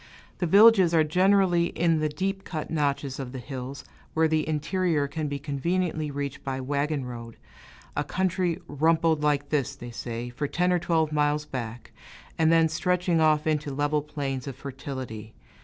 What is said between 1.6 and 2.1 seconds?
in the